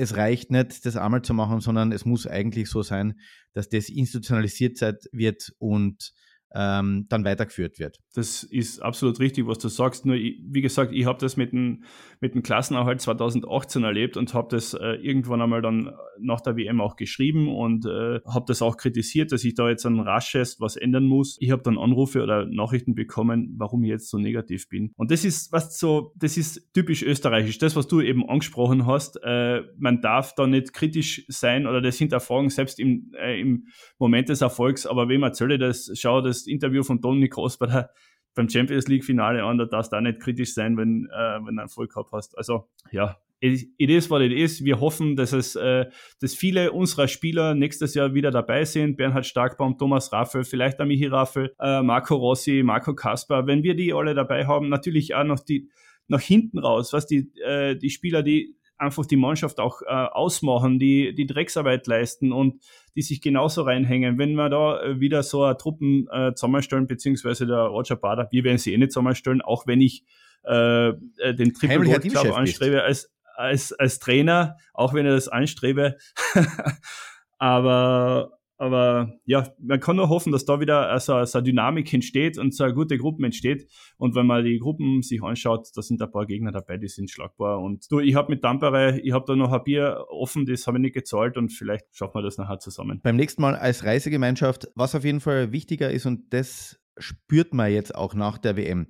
es 0.00 0.16
reicht 0.16 0.50
nicht, 0.50 0.86
das 0.86 0.96
einmal 0.96 1.20
zu 1.20 1.34
machen, 1.34 1.60
sondern 1.60 1.92
es 1.92 2.06
muss 2.06 2.26
eigentlich 2.26 2.70
so 2.70 2.82
sein, 2.82 3.20
dass 3.52 3.68
das 3.68 3.90
institutionalisiert 3.90 4.80
wird 5.12 5.52
und 5.58 6.14
ähm, 6.54 7.06
dann 7.08 7.24
weitergeführt 7.24 7.78
wird. 7.78 7.98
Das 8.14 8.42
ist 8.42 8.80
absolut 8.80 9.20
richtig, 9.20 9.46
was 9.46 9.58
du 9.58 9.68
sagst. 9.68 10.04
Nur, 10.04 10.16
wie 10.16 10.60
gesagt, 10.60 10.92
ich 10.92 11.06
habe 11.06 11.18
das 11.18 11.36
mit 11.36 11.52
dem, 11.52 11.84
mit 12.20 12.34
dem 12.34 12.42
Klassenerhalt 12.42 13.00
2018 13.00 13.84
erlebt 13.84 14.16
und 14.16 14.34
habe 14.34 14.48
das 14.50 14.74
äh, 14.74 14.94
irgendwann 14.94 15.40
einmal 15.40 15.62
dann 15.62 15.92
nach 16.18 16.40
der 16.40 16.56
WM 16.56 16.80
auch 16.80 16.96
geschrieben 16.96 17.48
und 17.48 17.86
äh, 17.86 18.20
habe 18.26 18.44
das 18.48 18.62
auch 18.62 18.76
kritisiert, 18.76 19.30
dass 19.32 19.44
ich 19.44 19.54
da 19.54 19.68
jetzt 19.68 19.86
ein 19.86 20.00
rasches 20.00 20.60
was 20.60 20.76
ändern 20.76 21.04
muss. 21.04 21.36
Ich 21.40 21.52
habe 21.52 21.62
dann 21.62 21.78
Anrufe 21.78 22.22
oder 22.22 22.46
Nachrichten 22.46 22.94
bekommen, 22.94 23.54
warum 23.56 23.84
ich 23.84 23.90
jetzt 23.90 24.10
so 24.10 24.18
negativ 24.18 24.68
bin. 24.68 24.92
Und 24.96 25.10
das 25.12 25.24
ist 25.24 25.52
was 25.52 25.78
so, 25.78 26.12
das 26.16 26.36
ist 26.36 26.72
typisch 26.74 27.02
österreichisch. 27.02 27.58
Das, 27.58 27.76
was 27.76 27.86
du 27.86 28.00
eben 28.00 28.28
angesprochen 28.28 28.86
hast, 28.86 29.20
äh, 29.22 29.62
man 29.78 30.00
darf 30.00 30.34
da 30.34 30.46
nicht 30.48 30.72
kritisch 30.72 31.24
sein 31.28 31.66
oder 31.66 31.80
das 31.80 31.96
hinterfragen, 31.96 32.50
selbst 32.50 32.80
im, 32.80 33.12
äh, 33.16 33.40
im 33.40 33.68
Moment 33.98 34.28
des 34.28 34.40
Erfolgs. 34.40 34.84
Aber 34.84 35.08
wem 35.08 35.22
erzähle 35.22 35.54
ich 35.54 35.60
das? 35.60 35.90
Schau 35.94 36.20
das 36.20 36.39
Interview 36.46 36.82
von 36.82 37.00
Toni 37.00 37.28
Kroos 37.28 37.58
bei 37.58 37.66
der 37.66 37.90
beim 38.34 38.48
Champions 38.48 38.86
League 38.88 39.04
Finale 39.04 39.42
an, 39.42 39.58
da 39.58 39.64
darfst 39.64 39.92
du 39.92 39.96
auch 39.96 40.00
nicht 40.00 40.20
kritisch 40.20 40.54
sein, 40.54 40.76
wenn, 40.76 41.08
äh, 41.12 41.38
wenn 41.44 41.56
du 41.56 41.62
Erfolg 41.62 41.92
gehabt 41.92 42.12
hast. 42.12 42.38
Also, 42.38 42.68
ja, 42.92 43.16
it 43.40 43.70
is 43.78 44.10
what 44.10 44.22
it 44.22 44.32
is. 44.32 44.64
Wir 44.64 44.80
hoffen, 44.80 45.16
dass 45.16 45.32
es, 45.32 45.56
äh, 45.56 45.86
dass 46.20 46.34
viele 46.34 46.72
unserer 46.72 47.08
Spieler 47.08 47.54
nächstes 47.54 47.94
Jahr 47.94 48.14
wieder 48.14 48.30
dabei 48.30 48.64
sind. 48.64 48.96
Bernhard 48.96 49.26
Starkbaum, 49.26 49.78
Thomas 49.78 50.12
Raffel, 50.12 50.44
vielleicht 50.44 50.78
der 50.78 50.86
Michi 50.86 51.06
Raffel, 51.06 51.54
äh, 51.58 51.82
Marco 51.82 52.16
Rossi, 52.16 52.62
Marco 52.62 52.94
Kasper. 52.94 53.46
Wenn 53.46 53.62
wir 53.62 53.74
die 53.74 53.92
alle 53.92 54.14
dabei 54.14 54.46
haben, 54.46 54.68
natürlich 54.68 55.14
auch 55.14 55.24
noch 55.24 55.40
die, 55.40 55.70
nach 56.06 56.20
hinten 56.20 56.58
raus, 56.58 56.92
was 56.92 57.06
die, 57.06 57.32
äh, 57.42 57.76
die 57.76 57.90
Spieler, 57.90 58.22
die 58.22 58.56
einfach 58.80 59.06
die 59.06 59.16
Mannschaft 59.16 59.60
auch 59.60 59.82
äh, 59.82 59.86
ausmachen, 59.86 60.78
die 60.78 61.14
die 61.14 61.26
Drecksarbeit 61.26 61.86
leisten 61.86 62.32
und 62.32 62.62
die 62.96 63.02
sich 63.02 63.20
genauso 63.20 63.62
reinhängen. 63.62 64.18
Wenn 64.18 64.34
wir 64.34 64.48
da 64.48 64.82
äh, 64.82 65.00
wieder 65.00 65.22
so 65.22 65.44
eine 65.44 65.56
Truppen 65.56 66.08
äh, 66.10 66.34
zusammenstellen, 66.34 66.86
beziehungsweise 66.86 67.46
der 67.46 67.58
Roger 67.58 67.96
Bader, 67.96 68.28
wir 68.30 68.44
werden 68.44 68.58
sie 68.58 68.72
eh 68.72 68.78
nicht 68.78 68.92
zusammenstellen, 68.92 69.42
auch 69.42 69.66
wenn 69.66 69.80
ich 69.80 70.04
äh, 70.44 70.88
äh 70.88 71.34
den 71.34 71.52
Triple 71.52 71.84
Gold 71.84 72.02
Club 72.02 72.36
anstrebe 72.36 72.82
als, 72.82 73.12
als, 73.36 73.72
als 73.72 73.98
Trainer, 73.98 74.56
auch 74.72 74.94
wenn 74.94 75.06
ich 75.06 75.12
das 75.12 75.28
anstrebe. 75.28 75.96
aber 77.38 78.39
aber 78.60 79.14
ja, 79.24 79.48
man 79.58 79.80
kann 79.80 79.96
nur 79.96 80.10
hoffen, 80.10 80.32
dass 80.32 80.44
da 80.44 80.60
wieder 80.60 80.98
so, 81.00 81.24
so 81.24 81.38
eine 81.38 81.44
Dynamik 81.44 81.90
entsteht 81.94 82.36
und 82.36 82.54
so 82.54 82.64
eine 82.64 82.74
gute 82.74 82.98
Gruppe 82.98 83.24
entsteht. 83.24 83.66
Und 83.96 84.14
wenn 84.14 84.26
man 84.26 84.44
die 84.44 84.58
Gruppen 84.58 85.00
sich 85.00 85.22
anschaut, 85.22 85.68
da 85.74 85.80
sind 85.80 86.02
ein 86.02 86.10
paar 86.10 86.26
Gegner 86.26 86.52
dabei, 86.52 86.76
die 86.76 86.88
sind 86.88 87.10
schlagbar. 87.10 87.58
Und 87.58 87.90
du, 87.90 88.00
ich 88.00 88.14
habe 88.14 88.30
mit 88.30 88.42
Tampere, 88.42 89.00
ich 89.00 89.12
habe 89.12 89.24
da 89.26 89.34
noch 89.34 89.50
ein 89.50 89.64
Bier 89.64 90.04
offen, 90.10 90.44
das 90.44 90.66
habe 90.66 90.76
ich 90.76 90.82
nicht 90.82 90.94
gezahlt 90.94 91.38
und 91.38 91.50
vielleicht 91.50 91.86
schaffen 91.92 92.16
wir 92.16 92.22
das 92.22 92.36
nachher 92.36 92.58
zusammen. 92.58 93.00
Beim 93.02 93.16
nächsten 93.16 93.40
Mal 93.40 93.56
als 93.56 93.82
Reisegemeinschaft, 93.82 94.68
was 94.74 94.94
auf 94.94 95.04
jeden 95.04 95.20
Fall 95.20 95.52
wichtiger 95.52 95.90
ist 95.90 96.04
und 96.04 96.34
das 96.34 96.78
spürt 96.98 97.54
man 97.54 97.72
jetzt 97.72 97.94
auch 97.94 98.12
nach 98.12 98.36
der 98.36 98.58
WM. 98.58 98.88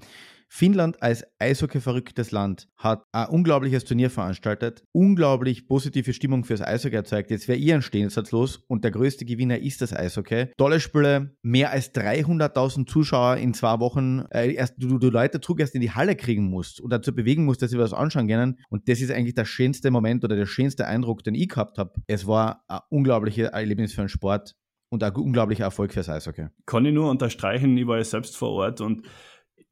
Finnland 0.53 1.01
als 1.01 1.25
Eishockey-verrücktes 1.39 2.33
Land 2.33 2.69
hat 2.77 3.05
ein 3.13 3.29
unglaubliches 3.29 3.85
Turnier 3.85 4.11
veranstaltet, 4.11 4.83
unglaublich 4.91 5.69
positive 5.69 6.13
Stimmung 6.13 6.43
fürs 6.43 6.61
Eishockey 6.61 6.97
erzeugt. 6.97 7.31
Jetzt 7.31 7.47
wäre 7.47 7.57
ihr 7.57 7.77
ein 7.77 7.85
jetzt 7.93 8.33
los 8.33 8.57
und 8.67 8.83
der 8.83 8.91
größte 8.91 9.25
Gewinner 9.25 9.61
ist 9.61 9.81
das 9.81 9.95
Eishockey. 9.95 10.49
Tolle 10.57 10.81
Spiele, 10.81 11.37
mehr 11.43 11.71
als 11.71 11.95
300.000 11.95 12.87
Zuschauer 12.87 13.37
in 13.37 13.55
zwei 13.55 13.79
Wochen. 13.79 14.25
Äh, 14.33 14.55
erst 14.55 14.75
du, 14.77 14.99
du 14.99 15.09
Leute 15.09 15.39
Druck 15.39 15.61
erst 15.61 15.77
in 15.77 15.83
die 15.83 15.93
Halle 15.93 16.17
kriegen 16.17 16.51
musst 16.51 16.81
und 16.81 16.91
dazu 16.91 17.15
bewegen 17.15 17.45
musst, 17.45 17.63
dass 17.63 17.71
sie 17.71 17.79
was 17.79 17.93
anschauen 17.93 18.27
können. 18.27 18.59
Und 18.71 18.89
das 18.89 19.01
ist 19.01 19.13
eigentlich 19.13 19.37
der 19.37 19.45
schönste 19.45 19.93
Moment 19.93 20.25
oder 20.25 20.35
der 20.35 20.47
schönste 20.47 20.89
Eindruck, 20.89 21.23
den 21.23 21.37
ich 21.37 21.49
gehabt 21.49 21.79
habe. 21.79 21.93
Es 22.09 22.27
war 22.27 22.65
ein 22.67 22.81
unglaubliches 22.91 23.51
Erlebnis 23.51 23.95
für 23.95 24.03
den 24.03 24.09
Sport 24.09 24.57
und 24.89 25.05
ein 25.05 25.15
unglaublicher 25.15 25.65
Erfolg 25.65 25.93
fürs 25.93 26.09
Eishockey. 26.09 26.49
Kann 26.67 26.85
ich 26.85 26.93
nur 26.93 27.09
unterstreichen, 27.09 27.77
ich 27.79 27.87
war 27.87 27.99
ja 27.99 28.05
selbst 28.05 28.37
vor 28.37 28.51
Ort 28.51 28.81
und 28.81 29.07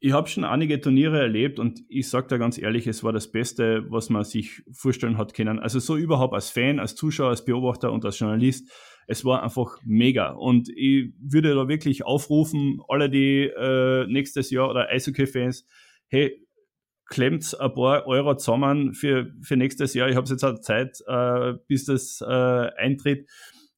ich 0.00 0.12
habe 0.12 0.28
schon 0.28 0.45
einige 0.45 0.81
Turniere 0.81 1.21
erlebt 1.21 1.59
und 1.59 1.81
ich 1.88 2.09
sage 2.09 2.28
da 2.28 2.37
ganz 2.37 2.57
ehrlich, 2.57 2.87
es 2.87 3.02
war 3.02 3.12
das 3.12 3.33
Beste, 3.33 3.85
was 3.90 4.11
man 4.11 4.23
sich 4.23 4.62
vorstellen 4.71 5.19
hat 5.19 5.35
können. 5.35 5.59
Also 5.59 5.81
so 5.81 5.97
überhaupt 5.97 6.35
als 6.35 6.50
Fan, 6.50 6.78
als 6.78 6.95
Zuschauer, 6.95 7.31
als 7.31 7.45
Beobachter 7.45 7.90
und 7.93 8.05
als 8.05 8.19
Journalist, 8.19 8.71
es 9.09 9.25
war 9.25 9.43
einfach 9.43 9.78
mega. 9.85 10.31
Und 10.31 10.69
ich 10.69 11.12
würde 11.21 11.55
da 11.55 11.67
wirklich 11.67 12.05
aufrufen, 12.05 12.81
alle 12.88 13.11
die 13.11 13.45
äh, 13.45 14.07
nächstes 14.07 14.50
Jahr 14.50 14.71
oder 14.71 14.88
Eishockey-Fans, 14.88 15.67
hey, 16.07 16.47
klemmt 17.07 17.59
ein 17.59 17.75
paar 17.75 18.07
Euro 18.07 18.37
zusammen 18.37 18.93
für, 18.93 19.33
für 19.43 19.57
nächstes 19.57 19.95
Jahr. 19.95 20.09
Ich 20.09 20.17
habe 20.17 20.28
jetzt 20.28 20.45
auch 20.45 20.61
Zeit, 20.61 20.99
äh, 21.09 21.55
bis 21.67 21.87
das 21.87 22.21
äh, 22.21 22.26
eintritt. 22.76 23.28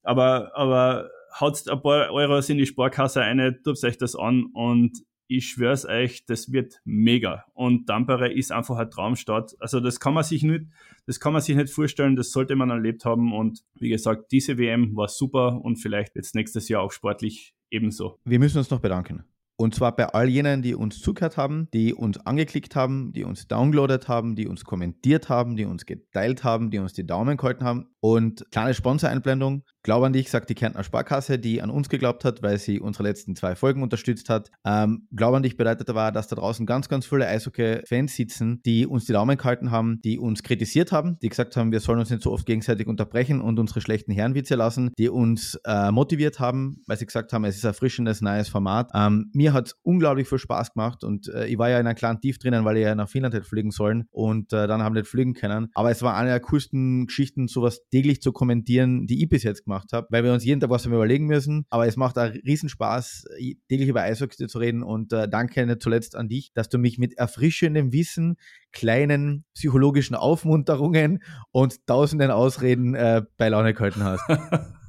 Aber, 0.02 0.50
aber 0.54 1.08
haut 1.38 1.66
ein 1.68 1.80
paar 1.80 2.12
Euros 2.12 2.50
in 2.50 2.58
die 2.58 2.66
Sparkasse 2.66 3.22
ein, 3.22 3.58
tut 3.64 3.82
euch 3.84 3.96
das 3.96 4.16
an 4.16 4.46
und 4.52 4.98
ich 5.30 5.48
schwör's 5.48 5.86
euch, 5.86 6.26
das 6.26 6.52
wird 6.52 6.80
mega. 6.84 7.44
Und 7.54 7.86
Tampere 7.86 8.32
ist 8.32 8.50
einfach 8.50 8.76
eine 8.76 8.90
Traumstadt. 8.90 9.54
Also 9.60 9.78
das 9.80 10.00
kann 10.00 10.12
man 10.12 10.24
sich 10.24 10.42
nicht, 10.42 10.66
das 11.06 11.20
kann 11.20 11.32
man 11.32 11.40
sich 11.40 11.56
nicht 11.56 11.70
vorstellen, 11.70 12.16
das 12.16 12.32
sollte 12.32 12.56
man 12.56 12.70
erlebt 12.70 13.04
haben. 13.04 13.32
Und 13.32 13.62
wie 13.74 13.90
gesagt, 13.90 14.32
diese 14.32 14.58
WM 14.58 14.96
war 14.96 15.08
super 15.08 15.60
und 15.62 15.76
vielleicht 15.76 16.16
jetzt 16.16 16.34
nächstes 16.34 16.68
Jahr 16.68 16.82
auch 16.82 16.92
sportlich 16.92 17.54
ebenso. 17.70 18.18
Wir 18.24 18.40
müssen 18.40 18.58
uns 18.58 18.70
noch 18.70 18.80
bedanken. 18.80 19.24
Und 19.60 19.74
zwar 19.74 19.94
bei 19.94 20.06
all 20.06 20.26
jenen, 20.26 20.62
die 20.62 20.74
uns 20.74 21.00
zugehört 21.00 21.36
haben, 21.36 21.68
die 21.74 21.92
uns 21.92 22.16
angeklickt 22.18 22.74
haben, 22.74 23.12
die 23.12 23.24
uns 23.24 23.46
downloadet 23.46 24.08
haben, 24.08 24.34
die 24.34 24.48
uns 24.48 24.64
kommentiert 24.64 25.28
haben, 25.28 25.54
die 25.54 25.66
uns 25.66 25.84
geteilt 25.84 26.44
haben, 26.44 26.70
die 26.70 26.78
uns 26.78 26.94
die 26.94 27.06
Daumen 27.06 27.36
gehalten 27.36 27.64
haben. 27.64 27.90
Und 28.00 28.46
kleine 28.50 28.74
Sponsoreinblendung. 28.74 29.62
Glaub 29.82 30.02
an 30.02 30.12
dich, 30.12 30.30
sagt 30.30 30.50
die 30.50 30.54
Kärntner 30.54 30.84
Sparkasse, 30.84 31.38
die 31.38 31.62
an 31.62 31.70
uns 31.70 31.88
geglaubt 31.88 32.24
hat, 32.24 32.42
weil 32.42 32.58
sie 32.58 32.80
unsere 32.80 33.04
letzten 33.04 33.34
zwei 33.34 33.54
Folgen 33.54 33.82
unterstützt 33.82 34.28
hat. 34.28 34.50
Ähm, 34.64 35.06
Glaub 35.14 35.34
an 35.34 35.42
dich 35.42 35.56
bedeutet 35.56 35.88
aber, 35.88 36.12
dass 36.12 36.28
da 36.28 36.36
draußen 36.36 36.66
ganz, 36.66 36.88
ganz 36.88 37.06
viele 37.06 37.26
Eishockey-Fans 37.26 38.14
sitzen, 38.14 38.60
die 38.64 38.86
uns 38.86 39.06
die 39.06 39.12
Daumen 39.12 39.38
gehalten 39.38 39.70
haben, 39.70 40.00
die 40.02 40.18
uns 40.18 40.42
kritisiert 40.42 40.92
haben, 40.92 41.18
die 41.22 41.28
gesagt 41.28 41.56
haben, 41.56 41.72
wir 41.72 41.80
sollen 41.80 41.98
uns 41.98 42.10
nicht 42.10 42.22
so 42.22 42.32
oft 42.32 42.46
gegenseitig 42.46 42.86
unterbrechen 42.86 43.40
und 43.40 43.58
unsere 43.58 43.80
schlechten 43.80 44.12
Herrenwitze 44.12 44.54
lassen, 44.54 44.92
die 44.98 45.08
uns 45.08 45.58
äh, 45.64 45.90
motiviert 45.90 46.40
haben, 46.40 46.82
weil 46.86 46.98
sie 46.98 47.06
gesagt 47.06 47.32
haben, 47.32 47.44
es 47.44 47.56
ist 47.56 47.64
ein 47.64 47.68
erfrischendes, 47.68 48.20
neues 48.20 48.48
Format. 48.48 48.90
Ähm, 48.94 49.30
mir 49.32 49.52
hat 49.52 49.68
es 49.68 49.76
unglaublich 49.82 50.28
viel 50.28 50.38
Spaß 50.38 50.72
gemacht 50.72 51.04
und 51.04 51.28
äh, 51.28 51.46
ich 51.46 51.58
war 51.58 51.70
ja 51.70 51.80
in 51.80 51.86
einem 51.86 51.96
kleinen 51.96 52.20
Tief 52.20 52.38
drinnen, 52.38 52.64
weil 52.64 52.76
ich 52.76 52.84
ja 52.84 52.94
nach 52.94 53.08
Finnland 53.08 53.34
hätte 53.34 53.46
fliegen 53.46 53.70
sollen 53.70 54.04
und 54.10 54.52
äh, 54.52 54.66
dann 54.66 54.82
haben 54.82 54.94
wir 54.94 55.02
nicht 55.02 55.10
fliegen 55.10 55.34
können. 55.34 55.68
Aber 55.74 55.90
es 55.90 56.02
war 56.02 56.16
eine 56.16 56.30
der 56.30 56.40
coolsten 56.40 57.06
Geschichten, 57.06 57.48
sowas 57.48 57.80
täglich 57.90 58.22
zu 58.22 58.32
kommentieren, 58.32 59.06
die 59.06 59.22
ich 59.22 59.28
bis 59.28 59.42
jetzt 59.42 59.64
gemacht 59.64 59.92
habe, 59.92 60.06
weil 60.10 60.24
wir 60.24 60.32
uns 60.32 60.44
jeden 60.44 60.60
Tag 60.60 60.70
was 60.70 60.86
überlegen 60.86 61.26
müssen. 61.26 61.66
Aber 61.70 61.86
es 61.86 61.96
macht 61.96 62.18
auch 62.18 62.30
Riesenspaß, 62.32 63.24
täglich 63.68 63.88
über 63.88 64.02
Eishockey 64.02 64.46
zu 64.46 64.58
reden. 64.58 64.82
Und 64.82 65.12
äh, 65.12 65.28
danke 65.28 65.66
nicht 65.66 65.82
zuletzt 65.82 66.16
an 66.16 66.28
dich, 66.28 66.52
dass 66.52 66.68
du 66.68 66.78
mich 66.78 66.98
mit 66.98 67.18
erfrischendem 67.18 67.92
Wissen, 67.92 68.36
kleinen 68.72 69.44
psychologischen 69.54 70.14
Aufmunterungen 70.14 71.22
und 71.50 71.86
tausenden 71.86 72.30
Ausreden 72.30 72.94
äh, 72.94 73.22
bei 73.36 73.48
Laune 73.48 73.74
gehalten 73.74 74.04
hast. 74.04 74.22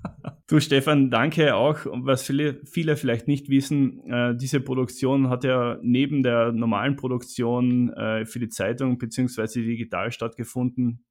Du 0.47 0.59
Stefan, 0.59 1.09
danke 1.09 1.55
auch. 1.55 1.85
Und 1.85 2.05
was 2.05 2.23
viele, 2.23 2.59
viele 2.65 2.97
vielleicht 2.97 3.25
nicht 3.25 3.47
wissen, 3.47 4.03
äh, 4.11 4.35
diese 4.35 4.59
Produktion 4.59 5.29
hat 5.29 5.45
ja 5.45 5.77
neben 5.81 6.23
der 6.23 6.51
normalen 6.51 6.97
Produktion 6.97 7.93
äh, 7.93 8.25
für 8.25 8.39
die 8.39 8.49
Zeitung 8.49 8.97
beziehungsweise 8.97 9.61
digital 9.61 10.11
stattgefunden. 10.11 11.05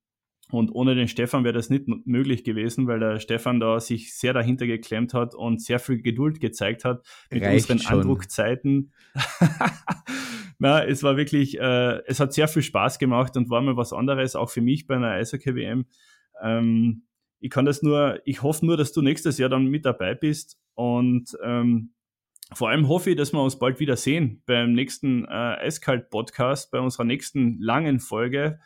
Und 0.50 0.70
ohne 0.70 0.94
den 0.94 1.08
Stefan 1.08 1.44
wäre 1.44 1.54
das 1.54 1.70
nicht 1.70 1.86
möglich 2.06 2.44
gewesen, 2.44 2.86
weil 2.86 2.98
der 2.98 3.20
Stefan 3.20 3.60
da 3.60 3.78
sich 3.80 4.14
sehr 4.14 4.32
dahinter 4.32 4.66
geklemmt 4.66 5.14
hat 5.14 5.34
und 5.34 5.62
sehr 5.62 5.78
viel 5.78 6.02
Geduld 6.02 6.40
gezeigt 6.40 6.84
hat 6.84 7.06
mit 7.30 7.42
Reicht 7.42 7.70
unseren 7.70 7.78
schon. 7.78 8.00
Andruckzeiten. 8.00 8.92
Na, 10.58 10.84
es 10.84 11.02
war 11.02 11.16
wirklich, 11.16 11.58
äh, 11.58 12.02
es 12.06 12.20
hat 12.20 12.34
sehr 12.34 12.48
viel 12.48 12.62
Spaß 12.62 12.98
gemacht 12.98 13.36
und 13.36 13.48
war 13.48 13.62
mal 13.62 13.76
was 13.76 13.92
anderes, 13.92 14.36
auch 14.36 14.50
für 14.50 14.60
mich 14.60 14.86
bei 14.86 14.96
einer 14.96 15.12
Eishockey-WM. 15.12 15.86
Ähm, 16.42 17.04
ich 17.38 17.50
kann 17.50 17.64
das 17.64 17.82
nur, 17.82 18.20
ich 18.24 18.42
hoffe 18.42 18.66
nur, 18.66 18.76
dass 18.76 18.92
du 18.92 19.00
nächstes 19.00 19.38
Jahr 19.38 19.48
dann 19.48 19.66
mit 19.66 19.86
dabei 19.86 20.14
bist 20.14 20.58
und 20.74 21.36
ähm, 21.42 21.94
vor 22.52 22.68
allem 22.68 22.88
hoffe 22.88 23.10
ich, 23.10 23.16
dass 23.16 23.32
wir 23.32 23.42
uns 23.42 23.58
bald 23.58 23.80
wieder 23.80 23.96
sehen 23.96 24.42
beim 24.44 24.72
nächsten 24.72 25.24
äh, 25.24 25.28
Eiskalt-Podcast, 25.28 26.70
bei 26.70 26.80
unserer 26.80 27.04
nächsten 27.04 27.58
langen 27.60 28.00
Folge. 28.00 28.58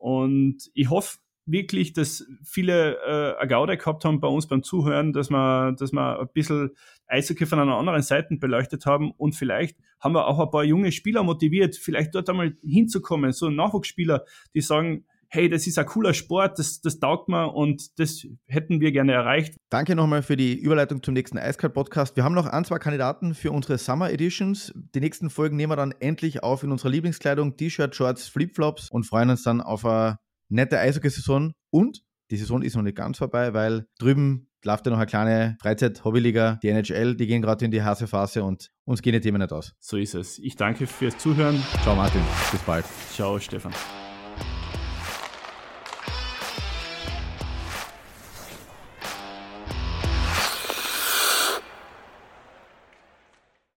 Und 0.00 0.70
ich 0.72 0.88
hoffe 0.88 1.18
wirklich, 1.44 1.92
dass 1.92 2.26
viele 2.42 2.96
äh, 3.04 3.38
eine 3.38 3.48
Gaude 3.48 3.76
gehabt 3.76 4.06
haben 4.06 4.18
bei 4.18 4.28
uns 4.28 4.48
beim 4.48 4.62
Zuhören, 4.62 5.12
dass 5.12 5.28
wir, 5.28 5.72
dass 5.72 5.92
wir 5.92 6.20
ein 6.20 6.28
bisschen 6.32 6.70
Eishockey 7.06 7.44
von 7.44 7.58
einer 7.58 7.76
anderen 7.76 8.00
Seite 8.00 8.34
beleuchtet 8.36 8.86
haben. 8.86 9.12
Und 9.12 9.34
vielleicht 9.34 9.76
haben 10.00 10.14
wir 10.14 10.26
auch 10.26 10.38
ein 10.38 10.50
paar 10.50 10.64
junge 10.64 10.90
Spieler 10.90 11.22
motiviert, 11.22 11.76
vielleicht 11.76 12.14
dort 12.14 12.30
einmal 12.30 12.56
hinzukommen, 12.62 13.32
so 13.32 13.50
Nachwuchsspieler, 13.50 14.24
die 14.54 14.62
sagen, 14.62 15.04
hey, 15.30 15.48
das 15.48 15.66
ist 15.66 15.78
ein 15.78 15.86
cooler 15.86 16.12
Sport, 16.12 16.58
das, 16.58 16.80
das 16.80 16.98
taugt 16.98 17.28
mir 17.28 17.54
und 17.54 17.98
das 17.98 18.26
hätten 18.46 18.80
wir 18.80 18.92
gerne 18.92 19.12
erreicht. 19.12 19.54
Danke 19.70 19.94
nochmal 19.94 20.22
für 20.22 20.36
die 20.36 20.58
Überleitung 20.58 21.02
zum 21.02 21.14
nächsten 21.14 21.38
Eiskalt-Podcast. 21.38 22.16
Wir 22.16 22.24
haben 22.24 22.34
noch 22.34 22.46
ein, 22.46 22.64
zwei 22.64 22.78
Kandidaten 22.78 23.34
für 23.34 23.52
unsere 23.52 23.78
Summer 23.78 24.10
Editions. 24.10 24.72
Die 24.94 25.00
nächsten 25.00 25.30
Folgen 25.30 25.56
nehmen 25.56 25.72
wir 25.72 25.76
dann 25.76 25.94
endlich 26.00 26.42
auf 26.42 26.62
in 26.64 26.72
unserer 26.72 26.90
Lieblingskleidung, 26.90 27.56
T-Shirt, 27.56 27.94
Shorts, 27.94 28.28
Flipflops 28.28 28.90
und 28.90 29.04
freuen 29.04 29.30
uns 29.30 29.42
dann 29.42 29.60
auf 29.60 29.84
eine 29.86 30.18
nette 30.48 30.78
Eishockey-Saison 30.78 31.52
und 31.70 32.02
die 32.30 32.36
Saison 32.36 32.62
ist 32.62 32.76
noch 32.76 32.82
nicht 32.82 32.96
ganz 32.96 33.18
vorbei, 33.18 33.54
weil 33.54 33.86
drüben 33.98 34.48
läuft 34.64 34.86
ja 34.86 34.90
noch 34.90 34.98
eine 34.98 35.06
kleine 35.06 35.56
Freizeit-Hobbyliga, 35.60 36.58
die 36.62 36.68
NHL, 36.68 37.16
die 37.16 37.26
gehen 37.26 37.42
gerade 37.42 37.64
in 37.64 37.70
die 37.70 37.82
heiße 37.82 38.06
Phase 38.06 38.44
und 38.44 38.70
uns 38.84 39.02
gehen 39.02 39.12
die 39.12 39.20
Themen 39.20 39.40
nicht 39.40 39.52
aus. 39.52 39.74
So 39.78 39.96
ist 39.96 40.14
es. 40.14 40.38
Ich 40.38 40.56
danke 40.56 40.86
fürs 40.86 41.16
Zuhören. 41.18 41.62
Ciao 41.82 41.96
Martin, 41.96 42.22
bis 42.52 42.60
bald. 42.62 42.84
Ciao 43.12 43.38
Stefan. 43.38 43.72